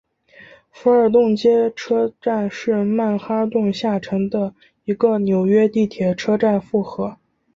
[0.71, 7.17] 福尔顿街车站是曼哈顿下城的一个纽约地铁车站复合。